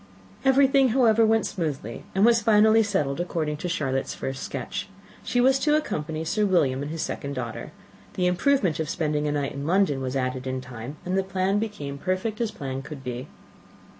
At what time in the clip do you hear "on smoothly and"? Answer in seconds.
1.41-2.25